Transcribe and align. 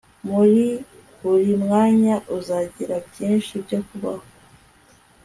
muri 0.27 0.65
buri 1.21 1.51
mwanya 1.63 2.15
uzagira 2.37 2.95
byinshi 3.07 3.51
byo 3.63 3.79
kubaho 3.87 4.25